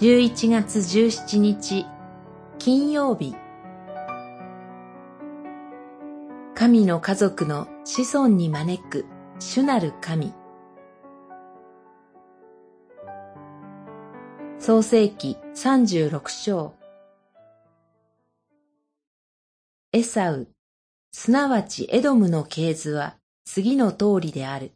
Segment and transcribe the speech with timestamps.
[0.00, 1.84] 11月17日
[2.60, 3.34] 金曜日。
[6.54, 9.06] 神の家族の子孫に招く
[9.40, 10.32] 主なる神。
[14.60, 16.76] 創世記36章。
[19.92, 20.46] エサウ、
[21.10, 24.74] すなわちエドムの系図は次の通りである。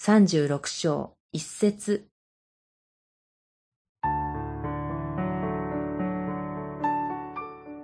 [0.00, 2.13] 36章一節。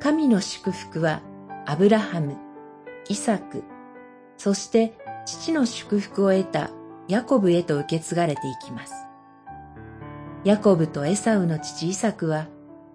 [0.02, 1.20] 神の祝福は
[1.66, 2.38] アブラハム、
[3.10, 3.62] イサク、
[4.38, 4.94] そして
[5.26, 6.70] 父の祝福を得た
[7.06, 8.94] ヤコブへと受け継がれていきます。
[10.42, 12.48] ヤコブとエサウの父イサクは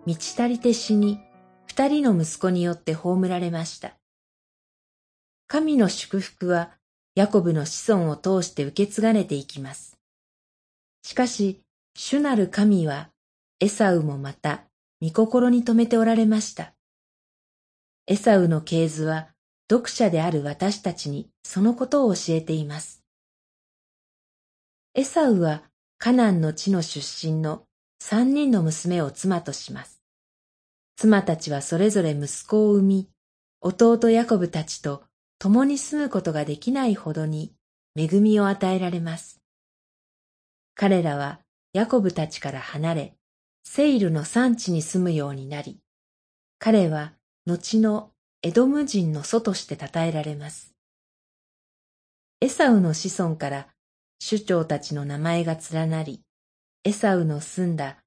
[0.08, 1.20] 満ち足りて死に、
[1.68, 3.94] 二人の息子によって葬られました。
[5.46, 6.72] 神の祝福は
[7.14, 10.00] ヤコブの子孫を通して受け継がれていきます。
[11.04, 11.62] しかし、
[11.94, 13.10] 主なる神は
[13.60, 14.64] エサウもまた
[15.02, 16.75] 御心に留めておられました。
[18.08, 19.30] エサウの系図は
[19.70, 23.04] 読者である私たちにそのことを教えています。
[24.94, 25.64] エサウは
[25.98, 27.64] カナンの地の出身の
[28.00, 30.04] 三人の娘を妻とします。
[30.96, 33.10] 妻たちはそれぞれ息子を産み、
[33.62, 35.04] 弟ヤコブたちと
[35.40, 37.54] 共に住むことができないほどに
[37.98, 39.42] 恵みを与えられます。
[40.76, 41.40] 彼らは
[41.74, 43.16] ヤコブたちから離れ、
[43.64, 45.80] セイルの産地に住むようになり、
[46.60, 47.14] 彼は
[47.48, 50.74] 後のエドム人の祖として称えられます。
[52.42, 53.68] エサウの子孫から
[54.28, 56.22] 首長たちの名前が連なり、
[56.84, 57.98] エサウの住んだ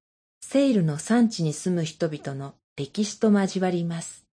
[0.40, 4.26] セイルの産地に住む人々の歴史と交わります。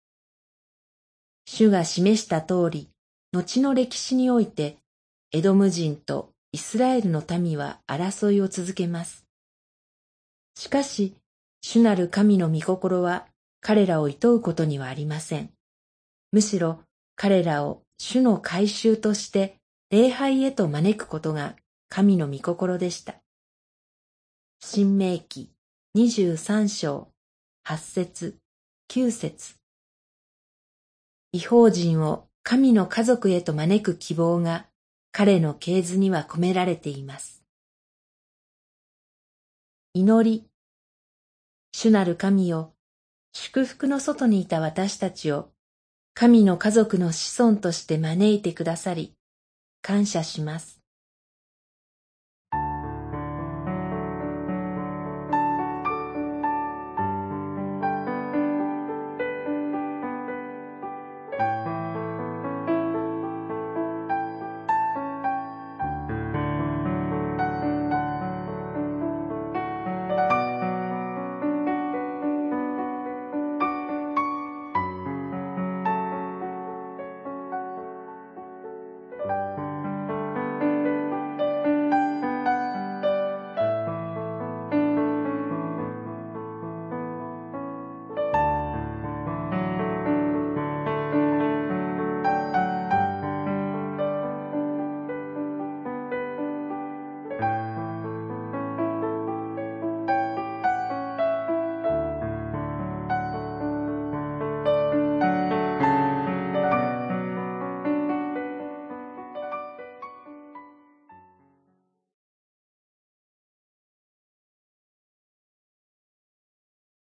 [1.46, 2.90] 主が示した通り、
[3.32, 4.78] 後の歴史において、
[5.32, 9.26] エドム人とイスラエルの民は争いを続けます。
[10.58, 11.14] しかし、
[11.62, 13.28] 主なる神の御心は
[13.68, 15.50] 彼らを厭うことにはありません。
[16.32, 16.82] むしろ
[17.16, 19.58] 彼らを主の改宗として
[19.90, 21.56] 礼拝へと招くことが
[21.90, 23.16] 神の御心でした。
[24.60, 25.50] 新明記
[25.98, 27.08] 23章
[27.68, 28.38] 8節
[28.92, 29.56] 9節
[31.32, 34.68] 違法人を神の家族へと招く希望が
[35.12, 37.42] 彼の系図には込められています。
[39.96, 40.46] 祈り
[41.72, 42.75] 主なる神よ
[43.38, 45.50] 祝福の外にいた私たちを
[46.14, 49.14] 神の家族の子孫として招いてくださり、
[49.82, 50.80] 感謝します。